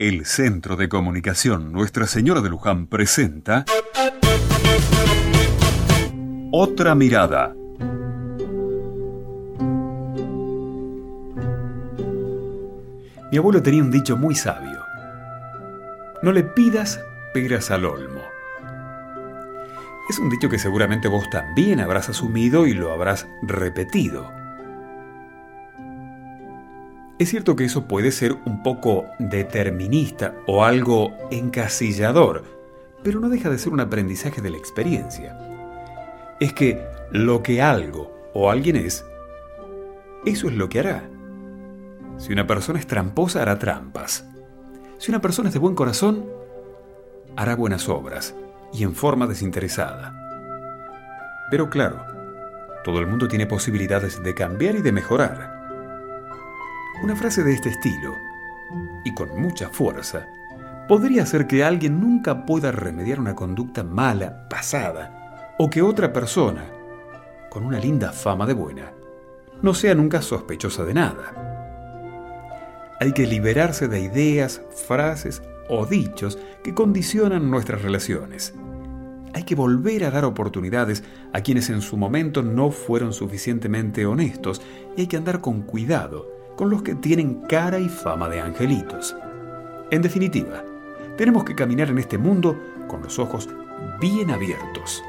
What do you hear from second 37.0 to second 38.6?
lo que algo o